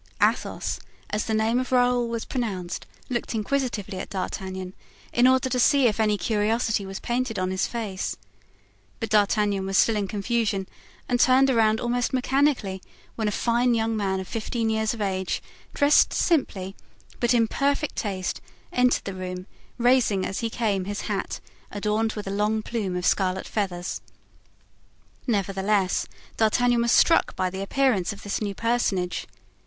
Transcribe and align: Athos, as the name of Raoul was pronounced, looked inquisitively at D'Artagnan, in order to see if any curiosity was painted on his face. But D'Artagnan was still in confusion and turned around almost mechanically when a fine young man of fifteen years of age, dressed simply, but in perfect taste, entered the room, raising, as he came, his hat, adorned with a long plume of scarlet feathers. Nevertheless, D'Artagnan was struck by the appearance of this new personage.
Athos, 0.19 0.79
as 1.11 1.25
the 1.25 1.33
name 1.35 1.59
of 1.59 1.71
Raoul 1.71 2.07
was 2.07 2.25
pronounced, 2.25 2.87
looked 3.07 3.35
inquisitively 3.35 3.99
at 3.99 4.09
D'Artagnan, 4.09 4.73
in 5.13 5.27
order 5.27 5.47
to 5.47 5.59
see 5.59 5.85
if 5.85 5.99
any 5.99 6.17
curiosity 6.17 6.87
was 6.87 6.99
painted 6.99 7.37
on 7.37 7.51
his 7.51 7.67
face. 7.67 8.17
But 8.99 9.11
D'Artagnan 9.11 9.63
was 9.67 9.77
still 9.77 9.95
in 9.95 10.07
confusion 10.07 10.67
and 11.07 11.19
turned 11.19 11.51
around 11.51 11.79
almost 11.79 12.13
mechanically 12.13 12.81
when 13.13 13.27
a 13.27 13.31
fine 13.31 13.75
young 13.75 13.95
man 13.95 14.19
of 14.19 14.27
fifteen 14.27 14.71
years 14.71 14.95
of 14.95 15.01
age, 15.01 15.39
dressed 15.75 16.13
simply, 16.13 16.75
but 17.19 17.35
in 17.35 17.47
perfect 17.47 17.95
taste, 17.95 18.41
entered 18.73 19.03
the 19.05 19.13
room, 19.13 19.45
raising, 19.77 20.25
as 20.25 20.39
he 20.39 20.49
came, 20.49 20.85
his 20.85 21.01
hat, 21.01 21.39
adorned 21.69 22.13
with 22.13 22.25
a 22.25 22.31
long 22.31 22.63
plume 22.63 22.95
of 22.95 23.05
scarlet 23.05 23.45
feathers. 23.47 24.01
Nevertheless, 25.27 26.07
D'Artagnan 26.37 26.81
was 26.81 26.91
struck 26.91 27.35
by 27.35 27.51
the 27.51 27.61
appearance 27.61 28.11
of 28.11 28.23
this 28.23 28.41
new 28.41 28.55
personage. 28.55 29.27